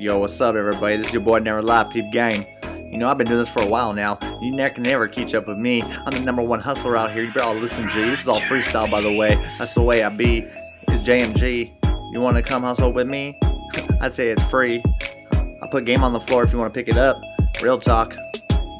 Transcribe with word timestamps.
Yo, 0.00 0.18
what's 0.18 0.40
up, 0.40 0.54
everybody? 0.54 0.96
This 0.96 1.08
is 1.08 1.12
your 1.12 1.20
boy 1.20 1.40
Never 1.40 1.60
Lie, 1.60 1.84
Peep 1.84 2.10
Gang. 2.10 2.46
You 2.90 2.96
know, 2.96 3.06
I've 3.06 3.18
been 3.18 3.26
doing 3.26 3.40
this 3.40 3.50
for 3.50 3.60
a 3.60 3.66
while 3.66 3.92
now. 3.92 4.18
You 4.40 4.50
never 4.50 4.72
can 4.72 4.82
never 4.82 5.06
catch 5.06 5.34
up 5.34 5.46
with 5.46 5.58
me. 5.58 5.82
I'm 5.82 6.10
the 6.10 6.20
number 6.20 6.40
one 6.40 6.58
hustler 6.58 6.96
out 6.96 7.12
here. 7.12 7.22
You 7.22 7.30
better 7.34 7.44
all 7.44 7.54
listen, 7.54 7.86
G. 7.90 8.04
This 8.04 8.22
is 8.22 8.28
all 8.28 8.40
freestyle, 8.40 8.90
by 8.90 9.02
the 9.02 9.14
way. 9.14 9.34
That's 9.58 9.74
the 9.74 9.82
way 9.82 10.02
I 10.02 10.08
be. 10.08 10.48
It's 10.88 11.06
JMG. 11.06 12.14
You 12.14 12.20
want 12.22 12.38
to 12.38 12.42
come 12.42 12.62
hustle 12.62 12.94
with 12.94 13.08
me? 13.08 13.38
I'd 14.00 14.14
say 14.14 14.30
it's 14.30 14.42
free. 14.44 14.82
I 15.34 15.68
put 15.70 15.84
game 15.84 16.02
on 16.02 16.14
the 16.14 16.20
floor 16.20 16.44
if 16.44 16.52
you 16.54 16.58
want 16.58 16.72
to 16.72 16.80
pick 16.80 16.88
it 16.88 16.96
up. 16.96 17.20
Real 17.62 17.78
talk. 17.78 18.16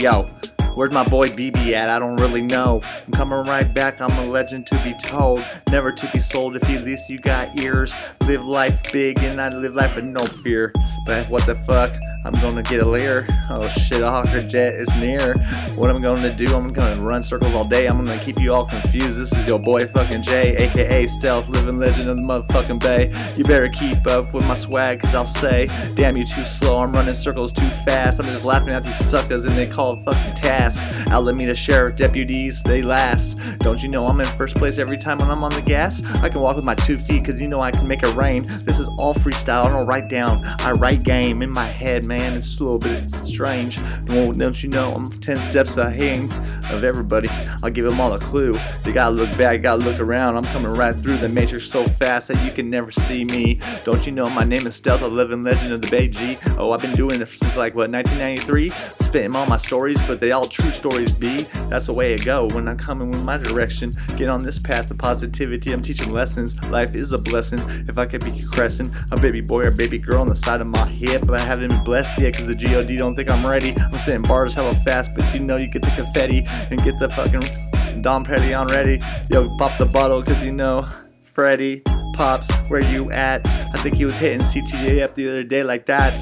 Yo, 0.00 0.28
Where's 0.74 0.92
my 0.92 1.06
boy 1.06 1.28
BB 1.28 1.70
at? 1.74 1.88
I 1.88 2.00
don't 2.00 2.16
really 2.16 2.42
know. 2.42 2.82
I'm 3.06 3.12
coming 3.12 3.38
right 3.46 3.72
back, 3.72 4.00
I'm 4.00 4.10
a 4.18 4.28
legend 4.28 4.66
to 4.66 4.82
be 4.82 4.92
told. 4.94 5.44
Never 5.70 5.92
to 5.92 6.10
be 6.12 6.18
sold 6.18 6.56
if 6.56 6.68
at 6.68 6.82
least 6.82 7.08
you 7.08 7.20
got 7.20 7.60
ears. 7.60 7.94
Live 8.22 8.44
life 8.44 8.92
big 8.92 9.22
and 9.22 9.40
I 9.40 9.50
live 9.50 9.76
life 9.76 9.94
with 9.94 10.06
no 10.06 10.26
fear. 10.26 10.72
But 11.06 11.28
what 11.28 11.44
the 11.46 11.54
fuck? 11.54 11.92
I'm 12.24 12.32
gonna 12.40 12.62
get 12.62 12.82
a 12.82 12.88
leer. 12.88 13.26
Oh 13.50 13.68
shit, 13.68 14.00
a 14.00 14.08
hawker 14.08 14.42
jet 14.42 14.72
is 14.72 14.88
near. 14.96 15.34
What 15.74 15.90
I'm 15.90 16.00
gonna 16.00 16.34
do? 16.34 16.46
I'm 16.56 16.72
gonna 16.72 17.02
run 17.02 17.22
circles 17.22 17.54
all 17.54 17.66
day. 17.66 17.86
I'm 17.86 17.98
gonna 17.98 18.18
keep 18.18 18.40
you 18.40 18.54
all 18.54 18.64
confused. 18.64 19.20
This 19.20 19.32
is 19.32 19.46
your 19.46 19.58
boy 19.58 19.84
fucking 19.84 20.22
Jay, 20.22 20.56
aka 20.56 21.06
Stealth, 21.06 21.46
living 21.48 21.78
legend 21.78 22.08
of 22.08 22.16
the 22.16 22.22
motherfucking 22.22 22.80
Bay. 22.80 23.12
You 23.36 23.44
better 23.44 23.68
keep 23.68 24.06
up 24.06 24.32
with 24.32 24.46
my 24.46 24.54
swag, 24.54 25.00
cause 25.00 25.14
I'll 25.14 25.26
say, 25.26 25.66
damn 25.94 26.16
you 26.16 26.24
too 26.24 26.46
slow. 26.46 26.82
I'm 26.82 26.92
running 26.92 27.14
circles 27.14 27.52
too 27.52 27.68
fast. 27.84 28.18
I'm 28.20 28.26
just 28.26 28.44
laughing 28.44 28.70
at 28.70 28.84
these 28.84 28.96
suckers 28.96 29.44
and 29.44 29.58
they 29.58 29.66
call 29.66 29.92
it 29.92 30.04
fucking 30.06 30.36
task. 30.36 30.82
Alameda 31.12 31.54
Sheriff 31.54 31.98
deputies, 31.98 32.62
they 32.62 32.80
last. 32.80 33.58
Don't 33.60 33.82
you 33.82 33.90
know 33.90 34.06
I'm 34.06 34.18
in 34.20 34.26
first 34.26 34.56
place 34.56 34.78
every 34.78 34.96
time 34.96 35.18
when 35.18 35.30
I'm 35.30 35.44
on 35.44 35.52
the 35.52 35.62
gas? 35.66 36.02
I 36.22 36.30
can 36.30 36.40
walk 36.40 36.56
with 36.56 36.64
my 36.64 36.74
two 36.74 36.96
feet, 36.96 37.26
cause 37.26 37.38
you 37.38 37.50
know 37.50 37.60
I 37.60 37.70
can 37.70 37.86
make 37.86 38.02
it 38.02 38.14
rain. 38.14 38.44
This 38.44 38.78
is 38.78 38.88
all 38.98 39.12
freestyle, 39.12 39.66
I 39.66 39.70
don't 39.70 39.86
write 39.86 40.08
down. 40.10 40.38
I 40.60 40.72
write 40.72 40.93
game 40.96 41.42
in 41.42 41.50
my 41.50 41.66
head, 41.66 42.04
man. 42.04 42.34
It's 42.34 42.60
a 42.60 42.64
little 42.64 42.78
bit 42.78 42.98
strange. 43.26 43.78
Well, 44.08 44.32
don't 44.32 44.62
you 44.62 44.68
know 44.68 44.88
I'm 44.88 45.10
10 45.10 45.36
steps 45.36 45.76
ahead 45.76 46.24
of 46.72 46.84
everybody? 46.84 47.28
I'll 47.62 47.70
give 47.70 47.84
them 47.84 48.00
all 48.00 48.12
a 48.12 48.18
clue. 48.18 48.52
They 48.82 48.92
gotta 48.92 49.14
look 49.14 49.36
back, 49.36 49.62
gotta 49.62 49.82
look 49.82 50.00
around. 50.00 50.36
I'm 50.36 50.44
coming 50.44 50.72
right 50.72 50.94
through 50.94 51.16
the 51.16 51.28
matrix 51.28 51.66
so 51.66 51.82
fast 51.82 52.28
that 52.28 52.44
you 52.44 52.52
can 52.52 52.70
never 52.70 52.90
see 52.90 53.24
me. 53.24 53.58
Don't 53.84 54.06
you 54.06 54.12
know 54.12 54.28
my 54.30 54.44
name 54.44 54.66
is 54.66 54.76
Stealth, 54.76 55.02
a 55.02 55.08
living 55.08 55.42
legend 55.42 55.72
of 55.72 55.80
the 55.80 55.90
Bay 55.90 56.08
G? 56.08 56.36
Oh, 56.58 56.72
I've 56.72 56.82
been 56.82 56.96
doing 56.96 57.20
it 57.20 57.28
since 57.28 57.56
like 57.56 57.74
what 57.74 57.90
1993. 57.90 58.68
Spitting 58.68 59.34
all 59.34 59.46
my 59.46 59.58
stories, 59.58 60.00
but 60.02 60.20
they 60.20 60.32
all 60.32 60.46
true 60.46 60.70
stories 60.70 61.12
be. 61.12 61.42
That's 61.68 61.86
the 61.86 61.94
way 61.94 62.12
it 62.14 62.24
go 62.24 62.48
when 62.48 62.66
I'm 62.68 62.78
coming 62.78 63.10
with 63.10 63.24
my 63.24 63.36
direction. 63.36 63.90
Get 64.16 64.28
on 64.28 64.42
this 64.42 64.58
path 64.58 64.90
of 64.90 64.98
positivity. 64.98 65.72
I'm 65.72 65.80
teaching 65.80 66.12
lessons. 66.12 66.62
Life 66.70 66.96
is 66.96 67.12
a 67.12 67.18
blessing. 67.18 67.60
If 67.88 67.98
I 67.98 68.06
could 68.06 68.24
be 68.24 68.32
crescent, 68.50 68.96
a 69.12 69.16
baby 69.16 69.40
boy 69.40 69.64
or 69.64 69.76
baby 69.76 69.98
girl 69.98 70.20
on 70.20 70.28
the 70.28 70.36
side 70.36 70.60
of 70.60 70.66
my 70.66 70.83
hip, 70.88 71.30
I 71.30 71.38
haven't 71.38 71.68
been 71.68 71.84
blessed 71.84 72.20
yet 72.20 72.32
because 72.32 72.46
the 72.46 72.54
God 72.54 72.88
don't 72.88 73.14
think 73.14 73.30
I'm 73.30 73.46
ready. 73.46 73.74
I'm 73.76 73.98
spitting 73.98 74.22
bars 74.22 74.54
hella 74.54 74.74
fast, 74.74 75.12
but 75.14 75.32
you 75.34 75.40
know 75.40 75.56
you 75.56 75.68
get 75.68 75.82
the 75.82 75.90
confetti 75.90 76.44
and 76.70 76.82
get 76.82 76.98
the 76.98 77.08
fucking 77.10 78.02
Dom 78.02 78.24
Petty 78.24 78.54
on 78.54 78.66
ready. 78.68 78.98
Yo, 79.30 79.56
pop 79.56 79.76
the 79.78 79.90
bottle 79.92 80.20
because 80.20 80.42
you 80.42 80.52
know 80.52 80.88
Freddy 81.22 81.82
pops. 82.14 82.70
Where 82.70 82.82
you 82.82 83.10
at? 83.12 83.46
I 83.46 83.78
think 83.78 83.96
he 83.96 84.04
was 84.04 84.16
hitting 84.18 84.40
CTA 84.40 85.02
up 85.02 85.14
the 85.14 85.28
other 85.28 85.44
day 85.44 85.62
like 85.62 85.86
that. 85.86 86.12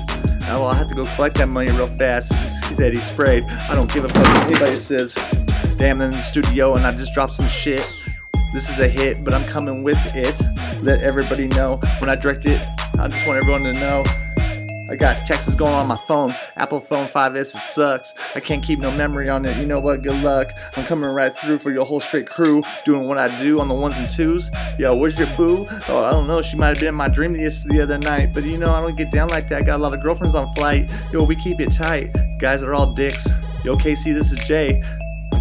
Now 0.43 0.61
well, 0.61 0.69
I 0.69 0.75
have 0.75 0.89
to 0.89 0.95
go 0.95 1.05
collect 1.15 1.37
that 1.37 1.49
money 1.49 1.71
real 1.71 1.87
fast 1.87 2.31
that 2.77 2.93
he 2.93 3.01
sprayed. 3.01 3.45
I 3.69 3.75
don't 3.75 3.93
give 3.93 4.05
a 4.05 4.09
fuck 4.09 4.25
what 4.25 4.47
anybody 4.47 4.73
says. 4.73 5.15
Damn, 5.79 6.01
I'm 6.01 6.11
in 6.11 6.11
the 6.13 6.23
studio 6.23 6.77
and 6.77 6.87
I 6.87 6.97
just 6.97 7.15
dropped 7.15 7.35
some 7.35 7.49
shit. 7.49 7.81
This 8.53 8.69
is 8.71 8.79
a 8.81 8.89
hit, 8.89 9.17
but 9.25 9.33
I'm 9.33 9.45
coming 9.47 9.83
with 9.83 10.01
it. 10.15 10.35
Let 10.83 11.01
everybody 11.03 11.49
know 11.49 11.79
when 11.99 12.11
I 12.11 12.15
direct 12.17 12.45
it. 12.45 12.61
I 13.01 13.09
just 13.09 13.27
want 13.27 13.39
everyone 13.39 13.63
to 13.63 13.73
know. 13.73 14.03
I 14.91 14.97
got 14.97 15.17
texts 15.27 15.55
going 15.55 15.73
on 15.73 15.89
my 15.89 15.97
phone. 15.97 16.35
Apple 16.57 16.81
phone 16.81 17.07
5S, 17.07 17.55
it 17.55 17.61
sucks. 17.61 18.15
I 18.35 18.41
can't 18.41 18.63
keep 18.63 18.79
no 18.79 18.91
memory 18.91 19.29
on 19.29 19.45
it. 19.47 19.57
You 19.57 19.67
know 19.67 19.81
what? 19.81 20.03
Good 20.03 20.23
luck. 20.23 20.53
I'm 20.77 20.85
coming 20.85 21.09
right 21.09 21.37
through 21.37 21.59
for 21.59 21.71
your 21.71 21.87
whole 21.87 22.01
straight 22.01 22.29
crew, 22.29 22.63
doing 22.85 23.07
what 23.07 23.17
I 23.17 23.41
do 23.41 23.61
on 23.61 23.69
the 23.69 23.75
ones 23.75 23.97
and 23.97 24.11
twos. 24.11 24.51
Yo, 24.79 24.97
where's 24.97 25.19
your 25.19 25.29
boo? 25.37 25.67
Oh, 25.89 26.05
I 26.05 26.11
don't 26.11 26.27
know. 26.27 26.43
She 26.43 26.57
might 26.57 26.69
have 26.69 26.79
been 26.79 26.89
in 26.89 26.95
my 26.95 27.09
dream 27.09 27.33
the 27.33 27.81
other 27.83 27.99
night, 27.99 28.35
but 28.35 28.45
you 28.45 28.59
know, 28.59 28.75
I 28.75 28.81
don't 28.81 28.97
get 28.97 29.11
down 29.11 29.29
like 29.29 29.49
that. 29.49 29.63
I 29.63 29.65
got 29.65 29.77
a 29.77 29.83
lot 29.83 29.95
of 29.95 30.03
girlfriends 30.03 30.35
on 30.35 30.53
flight. 30.55 30.91
Yo, 31.13 31.25
we 31.25 31.37
keep 31.37 31.61
it 31.61 31.73
tight. 31.73 32.11
Guys 32.39 32.63
are 32.63 32.75
all 32.75 32.93
dicks. 32.93 33.29
Yo, 33.65 33.77
KC, 33.77 34.13
this 34.13 34.33
is 34.33 34.41
Jay 34.41 34.83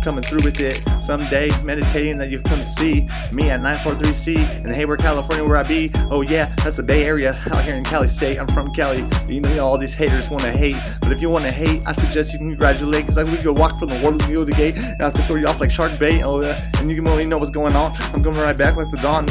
coming 0.01 0.23
through 0.23 0.43
with 0.43 0.59
it 0.59 0.81
someday. 1.03 1.49
Meditating 1.65 2.17
that 2.17 2.29
you 2.29 2.41
come 2.41 2.59
see 2.59 3.07
me 3.33 3.49
at 3.49 3.61
943C 3.61 4.65
in 4.65 4.73
Hayward, 4.73 4.99
California, 4.99 5.45
where 5.45 5.57
I 5.57 5.67
be. 5.67 5.89
Oh, 6.09 6.21
yeah, 6.21 6.45
that's 6.63 6.77
the 6.77 6.83
Bay 6.83 7.05
Area 7.05 7.39
out 7.53 7.63
here 7.63 7.75
in 7.75 7.83
Cali 7.83 8.07
State. 8.07 8.39
I'm 8.39 8.47
from 8.47 8.73
Cali. 8.73 9.01
You 9.27 9.41
know, 9.41 9.65
all 9.65 9.77
these 9.77 9.93
haters 9.93 10.29
want 10.29 10.43
to 10.43 10.51
hate. 10.51 10.77
But 11.01 11.11
if 11.11 11.21
you 11.21 11.29
want 11.29 11.45
to 11.45 11.51
hate, 11.51 11.87
I 11.87 11.93
suggest 11.93 12.33
you 12.33 12.39
congratulate 12.39 13.05
because 13.07 13.29
we 13.29 13.37
go 13.37 13.53
walk 13.53 13.79
from 13.79 13.87
the 13.87 13.99
water 14.03 14.17
to 14.17 14.45
the 14.45 14.53
gate 14.53 14.75
and 14.75 15.01
I 15.01 15.05
have 15.05 15.13
to 15.13 15.21
throw 15.21 15.35
you 15.35 15.47
off 15.47 15.59
like 15.59 15.71
shark 15.71 15.97
bait. 15.99 16.23
Oh, 16.23 16.41
yeah, 16.41 16.59
and 16.79 16.89
you 16.89 16.97
can 16.97 17.07
only 17.07 17.25
know 17.25 17.37
what's 17.37 17.51
going 17.51 17.75
on. 17.75 17.91
I'm 18.13 18.23
coming 18.23 18.39
right 18.39 18.57
back 18.57 18.75
like 18.75 18.89
the 18.91 19.01
dawn. 19.01 19.25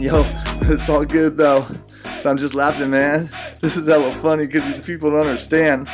Yo, 0.00 0.22
it's 0.72 0.88
all 0.88 1.04
good 1.04 1.36
though. 1.36 1.64
I'm 2.24 2.36
just 2.36 2.54
laughing, 2.54 2.90
man. 2.90 3.28
This 3.60 3.76
is 3.76 3.86
hella 3.86 4.10
funny 4.10 4.46
because 4.46 4.80
people 4.80 5.10
don't 5.10 5.26
understand. 5.26 5.88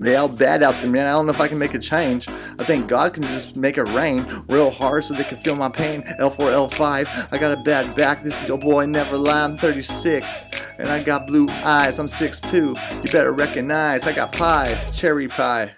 They 0.00 0.16
all 0.16 0.34
bad 0.36 0.62
out 0.62 0.76
there, 0.76 0.90
man. 0.90 1.06
I 1.06 1.12
don't 1.12 1.26
know 1.26 1.32
if 1.32 1.40
I 1.40 1.48
can 1.48 1.58
make 1.58 1.74
a 1.74 1.78
change. 1.78 2.28
I 2.28 2.64
think 2.64 2.88
God 2.88 3.14
can 3.14 3.22
just 3.24 3.56
make 3.56 3.78
it 3.78 3.88
rain 3.90 4.26
real 4.48 4.70
hard 4.70 5.04
so 5.04 5.14
they 5.14 5.24
can 5.24 5.38
feel 5.38 5.56
my 5.56 5.68
pain. 5.68 6.02
L4, 6.20 6.70
L5, 6.70 7.32
I 7.32 7.38
got 7.38 7.52
a 7.52 7.56
bad 7.56 7.94
back. 7.96 8.22
This 8.22 8.42
is 8.42 8.48
your 8.48 8.58
boy, 8.58 8.86
never 8.86 9.16
lie. 9.16 9.42
I'm 9.42 9.56
36, 9.56 10.76
and 10.78 10.88
I 10.88 11.02
got 11.02 11.26
blue 11.26 11.48
eyes. 11.64 11.98
I'm 11.98 12.06
6'2. 12.06 13.04
You 13.04 13.12
better 13.12 13.32
recognize 13.32 14.06
I 14.06 14.14
got 14.14 14.32
pie, 14.32 14.74
cherry 14.94 15.28
pie. 15.28 15.72